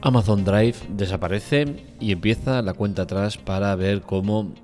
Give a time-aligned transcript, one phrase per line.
[0.00, 4.54] Amazon Drive desaparece y empieza la cuenta atrás para ver cómo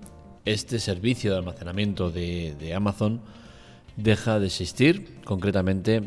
[0.45, 3.21] este servicio de almacenamiento de, Amazon
[3.97, 6.03] deja de existir, concretamente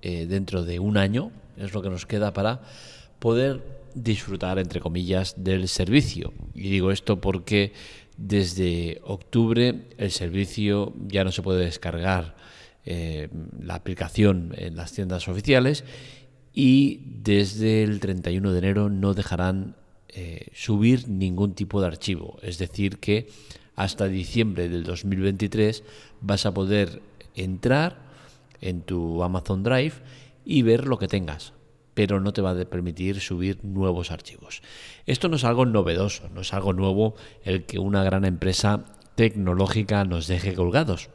[0.00, 2.62] eh, dentro de un año, es lo que nos queda para
[3.18, 3.62] poder
[3.94, 6.32] disfrutar, entre comillas, del servicio.
[6.54, 7.74] Y digo esto porque
[8.16, 12.36] desde octubre el servicio ya no se puede descargar
[12.84, 13.28] eh,
[13.60, 15.84] la aplicación en las tiendas oficiales
[16.54, 19.76] y desde el 31 de enero no dejarán
[20.08, 22.38] eh, subir ningún tipo de archivo.
[22.42, 23.28] Es decir, que
[23.76, 25.82] hasta diciembre del 2023
[26.20, 27.00] vas a poder
[27.34, 27.98] entrar
[28.60, 29.94] en tu Amazon Drive
[30.44, 31.54] y ver lo que tengas,
[31.94, 34.62] pero no te va a permitir subir nuevos archivos.
[35.06, 37.14] Esto no es algo novedoso, no es algo nuevo
[37.44, 41.08] el que una gran empresa tecnológica nos deje colgados.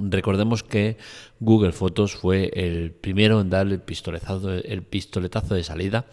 [0.00, 0.96] Recordemos que
[1.40, 4.48] Google Fotos fue el primero en dar el pistoletazo,
[5.54, 6.06] de salida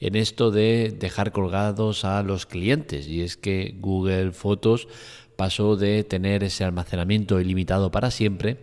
[0.00, 3.08] en esto de dejar colgados a los clientes.
[3.08, 4.88] Y es que Google Fotos
[5.36, 8.58] pasó de tener ese almacenamiento ilimitado para siempre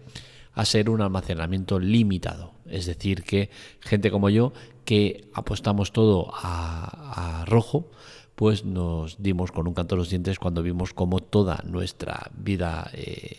[0.53, 2.53] a ser un almacenamiento limitado.
[2.69, 3.49] Es decir, que
[3.81, 4.53] gente como yo,
[4.85, 7.91] que apostamos todo a, rojo,
[8.35, 12.89] pues nos dimos con un canto de los dientes cuando vimos cómo toda nuestra vida
[12.93, 13.37] eh,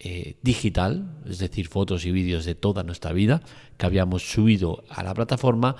[0.00, 3.42] eh, digital, es decir, fotos y vídeos de toda nuestra vida
[3.76, 5.74] que habíamos subido a la plataforma,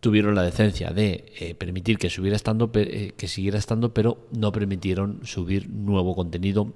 [0.00, 4.52] tuvieron la decencia de eh, permitir que, subiera estando, eh, que siguiera estando, pero no
[4.52, 6.74] permitieron subir nuevo contenido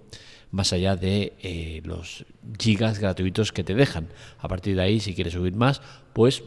[0.50, 2.24] más allá de los
[2.58, 4.08] gigas gratuitos que te dejan.
[4.38, 5.82] A partir de ahí, si quieres subir más,
[6.14, 6.42] pues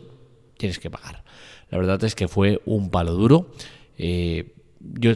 [0.58, 1.24] tienes que pagar.
[1.70, 3.52] La verdad es que fue un palo duro.
[3.98, 5.14] yo,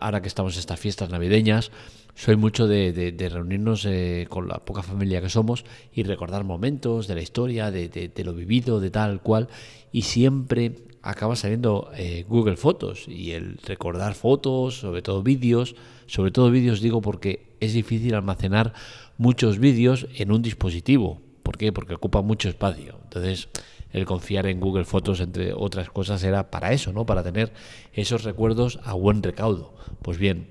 [0.00, 1.70] ahora que estamos en estas fiestas navideñas,
[2.14, 7.14] soy mucho de, reunirnos eh, con la poca familia que somos y recordar momentos de
[7.14, 9.48] la historia, de, lo vivido, de tal cual,
[9.92, 15.74] y siempre acaba saliendo eh, Google Fotos y el recordar fotos, sobre todo vídeos,
[16.06, 18.72] sobre todo vídeos digo porque es difícil almacenar
[19.18, 21.20] muchos vídeos en un dispositivo.
[21.42, 21.72] ¿Por qué?
[21.72, 22.98] Porque ocupa mucho espacio.
[23.04, 23.48] Entonces,
[23.90, 27.06] el confiar en Google Fotos, entre otras cosas, era para eso, ¿no?
[27.06, 27.52] Para tener
[27.92, 29.74] esos recuerdos a buen recaudo.
[30.02, 30.48] Pues bien,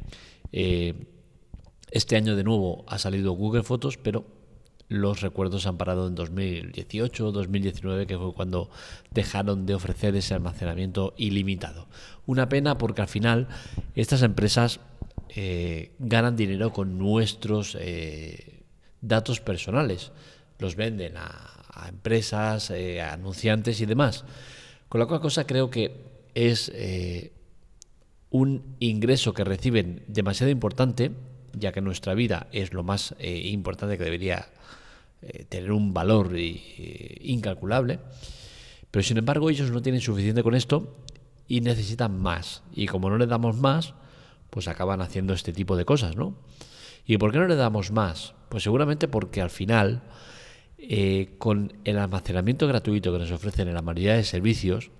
[0.52, 1.07] eh,
[1.91, 4.25] este año de nuevo ha salido Google Fotos, pero
[4.88, 8.69] los recuerdos han parado en 2018, 2019, que fue cuando
[9.09, 11.88] dejaron de ofrecer ese almacenamiento ilimitado.
[12.25, 13.47] Una pena porque al final
[13.96, 14.81] estas empresas
[15.29, 18.66] eh, ganan dinero con nuestros eh,
[19.00, 20.12] datos personales.
[20.61, 24.23] Los venden a, empresas, eh, a anunciantes y demás.
[24.88, 25.91] Con la cual cosa creo que
[26.33, 26.72] es
[28.29, 31.11] un ingreso que reciben demasiado importante
[31.53, 34.47] ya que nuestra vida es lo más eh, importante que debería
[35.22, 37.99] eh, tener un valor eh, incalculable.
[38.89, 40.97] Pero sin embargo ellos no tienen suficiente con esto
[41.47, 42.63] y necesitan más.
[42.73, 43.93] Y como no le damos más,
[44.49, 46.35] pues acaban haciendo este tipo de cosas, ¿no?
[47.05, 48.33] ¿Y por qué no le damos más?
[48.49, 50.03] Pues seguramente porque al final,
[51.37, 54.91] con el almacenamiento gratuito que nos ofrecen en la mayoría de servicios,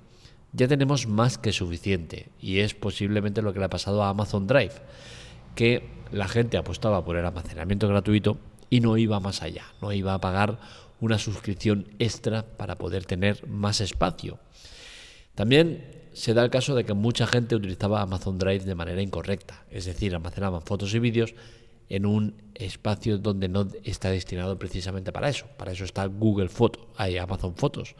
[0.54, 2.30] ya tenemos más que suficiente.
[2.40, 4.74] Y es posiblemente lo que le ha pasado a Amazon Drive
[5.56, 8.38] que la gente apostaba por el almacenamiento gratuito
[8.70, 10.60] y no iba más allá, no iba a pagar
[11.00, 14.40] una suscripción extra para poder tener más espacio.
[15.36, 19.66] También se da el caso de que mucha gente utilizaba Amazon Drive de manera incorrecta,
[19.72, 21.34] es decir, almacenaban fotos y vídeos
[21.92, 25.46] en un espacio donde no está destinado precisamente para eso.
[25.58, 27.96] Para eso está Google Fotos, hay Amazon Fotos.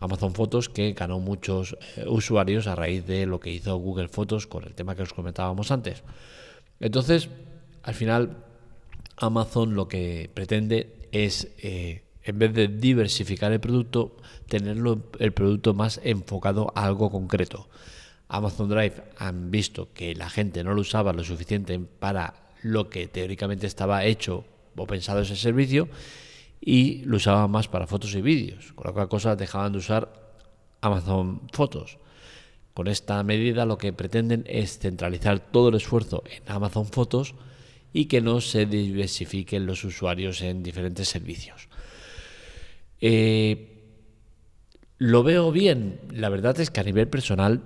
[0.00, 4.46] Amazon Fotos que ganó muchos eh, usuarios a raíz de lo que hizo Google Fotos
[4.46, 6.02] con el tema que os comentábamos antes.
[6.80, 7.28] Entonces,
[7.82, 8.44] al final,
[9.18, 14.16] Amazon lo que pretende es, eh, en vez de diversificar el producto,
[14.48, 17.68] tenerlo el producto más enfocado a algo concreto.
[18.28, 23.08] Amazon Drive han visto que la gente no lo usaba lo suficiente para lo que
[23.08, 24.44] teóricamente estaba hecho
[24.76, 25.88] o pensado ese servicio
[26.60, 30.12] y lo usaban más para fotos y vídeos, con lo cual cosa dejaban de usar
[30.80, 31.98] Amazon Fotos.
[32.72, 37.34] Con esta medida lo que pretenden es centralizar todo el esfuerzo en Amazon Fotos
[37.92, 41.68] y que no se diversifiquen los usuarios en diferentes servicios.
[43.00, 43.68] Eh,
[44.98, 46.00] lo veo bien.
[46.12, 47.62] La verdad es que a nivel personal,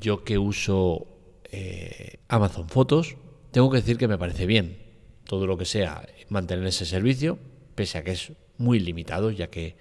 [0.00, 1.08] yo que uso
[1.50, 3.16] eh, Amazon Fotos,
[3.50, 4.78] tengo que decir que me parece bien
[5.24, 7.38] todo lo que sea mantener ese servicio,
[7.74, 9.76] pese a que es muy limitado, ya que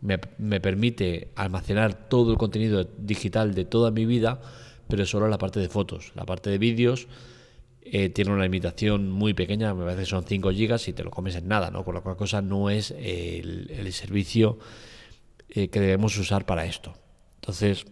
[0.00, 0.18] me,
[0.60, 4.40] permite almacenar todo el contenido digital de toda mi vida,
[4.88, 6.12] pero solo la parte de fotos.
[6.14, 7.08] La parte de vídeos
[7.82, 11.10] eh, tiene una limitación muy pequeña, me parece que son 5 gigas y te lo
[11.10, 11.84] comes en nada, ¿no?
[11.84, 14.58] Con lo cual cosa no es el, servicio
[15.50, 16.94] eh, que debemos usar para esto.
[17.36, 17.84] Entonces,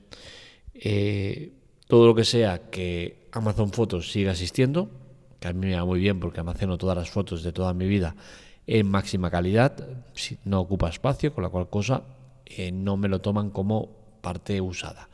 [0.81, 1.57] Eh,
[1.88, 4.90] todo lo que sea que Amazon Fotos siga existiendo,
[5.40, 7.87] que a mí me va muy bien porque almaceno todas las fotos de toda mi
[7.87, 8.14] vida
[8.67, 9.88] en máxima calidad,
[10.44, 12.05] no ocupa espacio, con la cual cosa
[12.44, 13.88] eh, no me lo toman como
[14.20, 15.08] parte usada.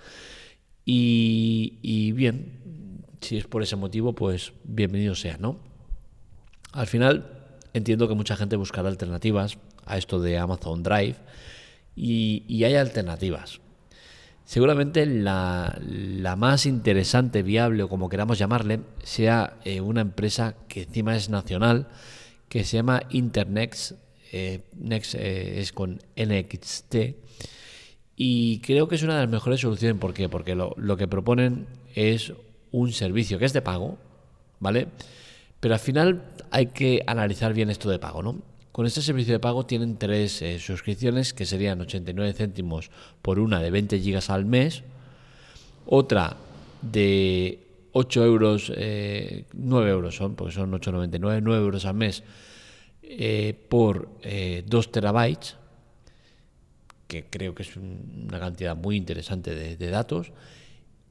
[0.84, 5.58] Y, y, bien, si es por ese motivo, pues bienvenido sea, ¿no?
[6.72, 7.30] Al final,
[7.72, 9.56] entiendo que mucha gente buscará alternativas
[9.86, 11.16] a esto de Amazon Drive
[11.94, 13.60] y, hay alternativas.
[14.44, 15.78] Seguramente la,
[16.36, 21.88] más interesante, viable o como queramos llamarle, sea eh, una empresa que encima es nacional,
[22.48, 23.92] que se llama Internext,
[24.32, 26.96] eh, Next eh, es con NXT,
[28.16, 29.98] y creo que es una de las mejores soluciones.
[29.98, 30.28] ¿Por qué?
[30.28, 32.32] Porque lo, lo que proponen es
[32.70, 33.98] un servicio que es de pago,
[34.60, 34.88] ¿vale?
[35.58, 38.53] Pero al final hay que analizar bien esto de pago, ¿no?
[38.74, 42.90] Con este servicio de pago tienen tres eh, suscripciones que serían 89 céntimos
[43.22, 44.82] por una de 20 gigas al mes,
[45.86, 46.36] otra
[46.82, 47.60] de
[47.92, 49.44] 8 euros, 9 eh,
[49.92, 52.24] euros son, porque son 8,99, 9 euros al mes
[53.04, 54.08] eh, por
[54.66, 55.54] 2 terabytes,
[57.06, 60.32] que creo que es una cantidad muy interesante de datos,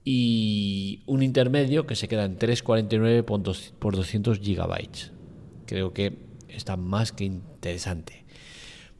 [0.03, 5.13] y un intermedio que se queda en 349 por 200 gigabytes.
[5.65, 8.25] Creo que está más que interesante.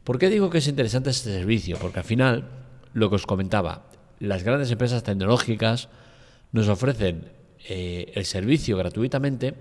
[0.04, 1.78] ¿Por qué digo que es interesante este servicio?
[1.78, 2.50] Porque al final,
[2.92, 3.86] lo que os comentaba,
[4.20, 5.88] las grandes empresas tecnológicas
[6.52, 7.32] nos ofrecen
[7.68, 9.54] eh, el servicio gratuitamente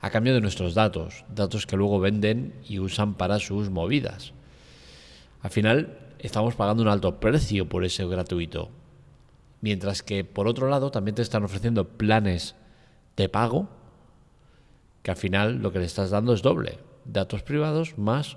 [0.00, 4.32] a cambio de nuestros datos, datos que luego venden y usan para sus movidas.
[5.42, 8.70] Al final, estamos pagando un alto precio por ese gratuito.
[9.60, 12.54] Mientras que por otro lado también te están ofreciendo planes
[13.16, 13.68] de pago
[15.02, 16.78] que al final lo que le estás dando es doble.
[17.04, 18.36] Datos privados más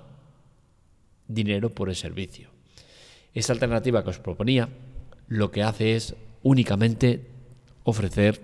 [1.28, 2.50] dinero por el servicio.
[3.34, 4.68] Esta alternativa que os proponía
[5.28, 7.26] lo que hace es únicamente
[7.84, 8.40] ofrecer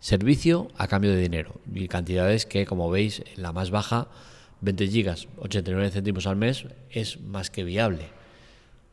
[0.00, 4.08] servicio a cambio de dinero y cantidades que como veis en la más baja
[4.60, 8.06] 20 gigas 89 céntimos al mes es más que viable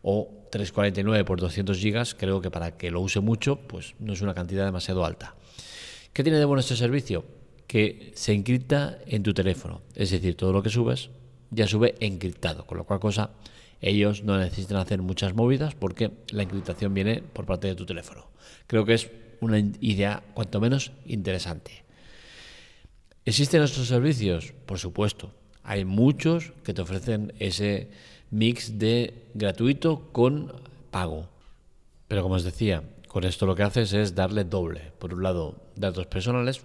[0.01, 4.21] o 3,49 por 200 gigas, creo que para que lo use mucho, pues no es
[4.21, 5.35] una cantidad demasiado alta.
[6.11, 7.25] ¿Qué tiene de bueno este servicio?
[7.73, 11.09] Que se encripta en tu teléfono, es decir, todo lo que subes
[11.49, 13.31] ya sube encriptado, con lo cual cosa
[13.81, 18.27] ellos no necesitan hacer muchas movidas porque la encriptación viene por parte de tu teléfono.
[18.67, 19.09] Creo que es
[19.41, 21.83] una idea cuanto menos interesante.
[23.25, 24.53] ¿Existen estos servicios?
[24.67, 25.31] Por supuesto.
[25.63, 27.89] Hay muchos que te ofrecen ese
[28.29, 30.61] mix de gratuito con
[30.91, 31.27] pago.
[32.07, 34.91] Pero como os decía, con esto lo que haces es darle doble.
[34.99, 36.61] Por un lado, datos personales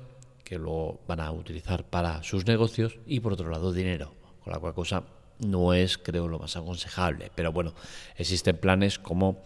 [0.48, 4.14] que luego van a utilizar para sus negocios y por otro lado, dinero.
[4.42, 5.04] Con la cual cosa
[5.40, 7.30] no es, creo, lo más aconsejable.
[7.34, 7.74] Pero bueno,
[8.16, 9.42] existen planes como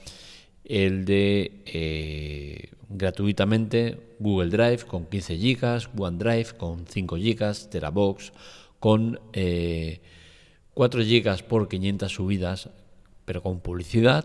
[0.64, 8.32] el de eh, gratuitamente Google Drive con 15 GB, OneDrive con 5 GB, Terabox
[8.78, 9.20] con...
[9.32, 10.00] Eh,
[10.75, 12.70] 4 GB por 500 subidas,
[13.25, 14.25] pero con publicidad,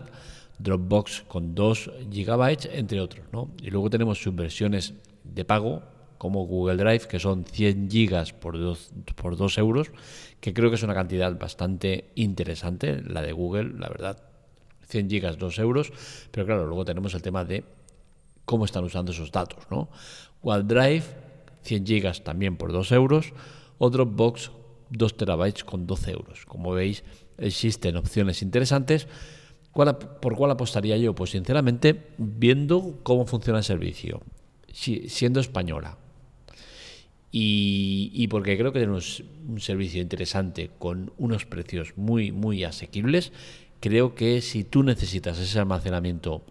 [0.58, 3.26] Dropbox con 2 GB, entre otros.
[3.32, 3.50] ¿no?
[3.62, 5.82] Y luego tenemos subversiones de pago,
[6.18, 9.90] como Google Drive, que son 100 GB por 2, por 2 euros,
[10.40, 14.22] que creo que es una cantidad bastante interesante, la de Google, la verdad.
[14.88, 15.92] 100 GB, 2 euros,
[16.30, 17.64] pero claro, luego tenemos el tema de
[18.44, 19.64] cómo están usando esos datos.
[19.70, 19.88] ¿no?
[20.42, 21.04] OneDrive,
[21.62, 23.32] 100 GB también por 2 euros,
[23.78, 24.50] o Dropbox
[24.90, 26.46] 2 terabytes con 12 euros.
[26.46, 27.04] Como veis,
[27.36, 29.06] existen opciones interesantes.
[29.72, 31.14] ¿Por cuál apostaría yo?
[31.14, 34.22] Pues sinceramente, viendo cómo funciona el servicio,
[34.72, 35.98] siendo española,
[37.30, 43.32] y, porque creo que tenemos un servicio interesante con unos precios muy, muy asequibles,
[43.80, 46.42] creo que si tú necesitas ese almacenamiento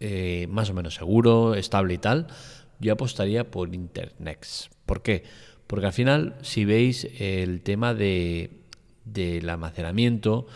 [0.00, 2.26] eh, más o menos seguro, estable y tal,
[2.80, 4.72] yo apostaría por Internext.
[4.86, 5.24] ¿Por qué?
[5.66, 8.50] Porque al final, si veis el tema de,
[9.04, 10.46] del almacenamiento,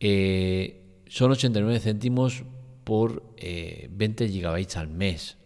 [0.00, 2.44] eh, son 89 céntimos
[2.84, 5.36] por 20 eh, gigabytes al mes.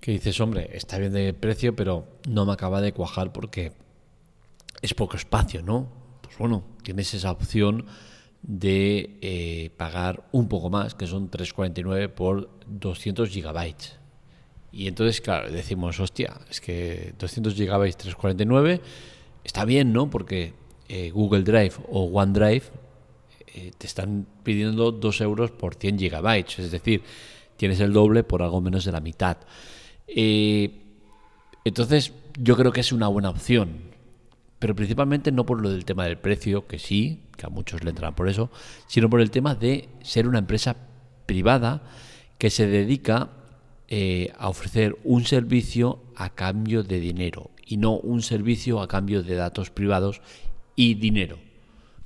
[0.00, 3.72] Que dices, hombre, está bien de precio, pero no me acaba de cuajar porque
[4.80, 5.88] es poco espacio, ¿no?
[6.22, 7.86] Pues bueno, tienes esa opción
[8.42, 13.98] de eh, pagar un poco más, que son 3,49 por 200 gigabytes.
[14.72, 18.80] Y entonces, claro, decimos, hostia, es que 200 GB 349
[19.44, 20.08] está bien, ¿no?
[20.08, 20.54] Porque
[20.88, 22.64] eh, Google Drive o OneDrive
[23.54, 27.02] eh, te están pidiendo 2 euros por 100 gigabytes, es decir,
[27.56, 29.36] tienes el doble por algo menos de la mitad.
[30.14, 30.72] Eh,
[31.64, 33.90] entonces, yo creo que es una buena opción,
[34.58, 37.90] pero principalmente no por lo del tema del precio, que sí, que a muchos le
[37.90, 38.50] entran por eso,
[38.86, 40.76] sino por el tema de ser una empresa
[41.26, 41.82] privada
[42.38, 43.30] que se dedica
[43.88, 49.22] eh, a ofrecer un servicio a cambio de dinero y no un servicio a cambio
[49.22, 50.20] de datos privados
[50.76, 51.38] y dinero.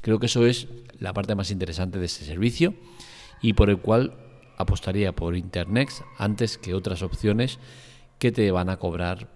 [0.01, 0.69] Creo que eso es
[0.99, 2.75] la parte más interesante de este servicio
[3.41, 4.15] y por el cual
[4.57, 7.59] apostaría por Internet antes que otras opciones
[8.25, 9.28] que te van a cobrar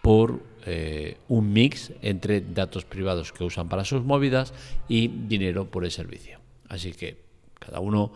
[0.00, 4.54] por eh, un mix entre datos privados que usan para sus movidas
[4.88, 6.40] y dinero por el servicio.
[6.70, 7.18] Así que
[7.58, 8.10] cada uno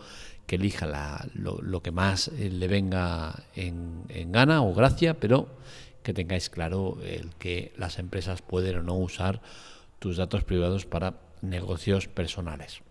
[0.47, 0.87] que elija
[1.35, 5.49] lo, que más eh, le venga en, en, gana o gracia, pero
[6.01, 9.39] que tengáis claro el que las empresas pueden o no usar
[9.99, 12.81] tus datos privados para negocios personales.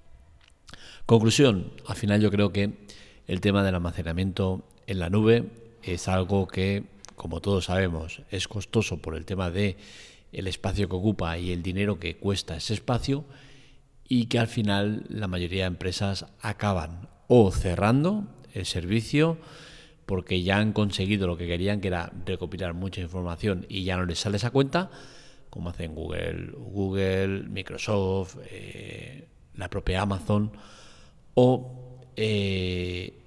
[1.06, 2.86] Conclusión, al final yo creo que
[3.26, 6.84] el tema del almacenamiento en la nube es algo que,
[7.16, 9.76] como todos sabemos, es costoso por el tema de
[10.32, 13.24] el espacio que ocupa y el dinero que cuesta ese espacio
[14.08, 19.38] y que al final la mayoría de empresas acaban o cerrando el servicio
[20.06, 24.04] porque ya han conseguido lo que querían, que era recopilar mucha información y ya no
[24.04, 24.90] les sale esa cuenta,
[25.50, 30.52] como hacen Google, Google Microsoft, eh, la propia Amazon,
[31.34, 33.23] o eh,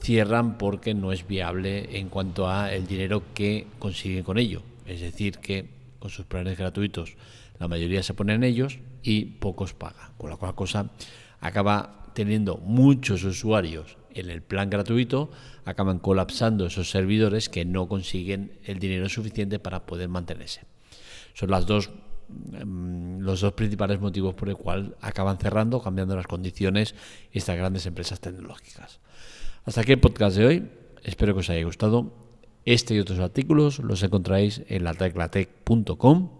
[0.00, 4.62] cierran porque no es viable en cuanto a el dinero que consiguen con ello.
[4.86, 7.16] Es decir, que con sus planes gratuitos
[7.58, 10.12] la mayoría se ponen ellos y pocos pagan.
[10.18, 10.90] Con la cual cosa
[11.40, 15.30] acaba teniendo muchos usuarios en el plan gratuito,
[15.64, 20.62] acaban colapsando esos servidores que no consiguen el dinero suficiente para poder mantenerse.
[21.34, 21.90] Son las dos
[22.28, 26.94] mm, los dos principales motivos por el cual acaban cerrando, cambiando las condiciones
[27.32, 29.00] estas grandes empresas tecnológicas.
[29.66, 30.70] Hasta aquí el podcast de hoy.
[31.02, 32.12] Espero que os haya gustado.
[32.64, 36.30] Este y otros artículos los encontráis en lateclatec.com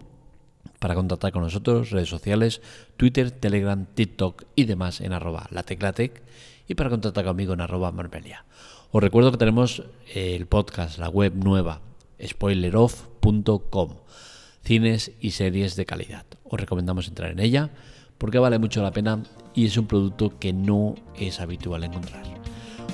[0.78, 2.62] para contactar con nosotros, redes sociales,
[2.96, 6.22] Twitter, Telegram, TikTok y demás en arroba lateclatec
[6.68, 8.44] y para contactar conmigo en arroba marmelia.
[8.92, 9.82] Os recuerdo que tenemos
[10.14, 11.80] el podcast, la web nueva,
[12.24, 13.96] spoileroff.com,
[14.62, 16.26] cines y series de calidad.
[16.44, 17.70] Os recomendamos entrar en ella
[18.18, 22.45] porque vale mucho la pena y es un producto que no es habitual encontrar.